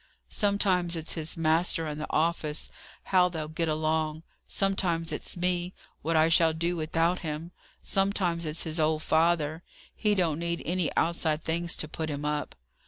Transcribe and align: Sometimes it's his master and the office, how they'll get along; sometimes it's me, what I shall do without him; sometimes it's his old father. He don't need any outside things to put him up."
Sometimes 0.29 0.95
it's 0.95 1.13
his 1.13 1.37
master 1.37 1.85
and 1.85 2.01
the 2.01 2.09
office, 2.09 2.71
how 3.03 3.29
they'll 3.29 3.47
get 3.47 3.69
along; 3.69 4.23
sometimes 4.47 5.11
it's 5.11 5.37
me, 5.37 5.75
what 6.01 6.15
I 6.15 6.27
shall 6.27 6.53
do 6.53 6.75
without 6.75 7.19
him; 7.19 7.51
sometimes 7.83 8.47
it's 8.47 8.63
his 8.63 8.79
old 8.79 9.03
father. 9.03 9.61
He 9.95 10.15
don't 10.15 10.39
need 10.39 10.63
any 10.65 10.89
outside 10.97 11.43
things 11.43 11.75
to 11.75 11.87
put 11.87 12.09
him 12.09 12.25
up." 12.25 12.55